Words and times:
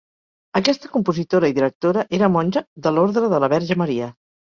Aquesta 0.59 0.89
compositora 0.95 1.53
i 1.53 1.55
directora 1.59 2.07
era 2.21 2.33
monja 2.39 2.67
de 2.89 2.97
l’Ordre 2.97 3.35
de 3.37 3.45
la 3.47 3.55
Verge 3.59 3.83
Maria. 3.87 4.15